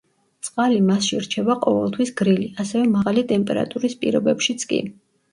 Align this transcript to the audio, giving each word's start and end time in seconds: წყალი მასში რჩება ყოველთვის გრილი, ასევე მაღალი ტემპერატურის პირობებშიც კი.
წყალი 0.45 0.77
მასში 0.85 1.17
რჩება 1.25 1.55
ყოველთვის 1.65 2.11
გრილი, 2.21 2.47
ასევე 2.63 2.87
მაღალი 2.93 3.25
ტემპერატურის 3.33 3.97
პირობებშიც 4.07 4.65
კი. 4.73 4.81